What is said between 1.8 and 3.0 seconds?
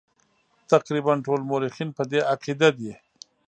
په دې عقیده دي.